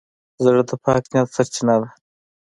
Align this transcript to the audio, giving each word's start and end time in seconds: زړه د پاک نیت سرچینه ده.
زړه 0.43 0.61
د 0.69 0.71
پاک 0.83 1.03
نیت 1.13 1.29
سرچینه 1.35 1.75
ده. 1.81 1.87